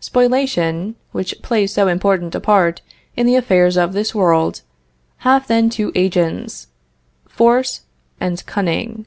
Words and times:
Spoliation, 0.00 0.96
which 1.12 1.36
plays 1.40 1.72
so 1.72 1.86
important 1.86 2.34
a 2.34 2.40
part 2.40 2.82
in 3.16 3.26
the 3.26 3.36
affairs 3.36 3.76
of 3.76 3.92
this 3.92 4.12
world, 4.12 4.62
has 5.18 5.46
then 5.46 5.70
two 5.70 5.92
agents; 5.94 6.66
Force 7.28 7.82
and 8.18 8.44
Cunning. 8.44 9.06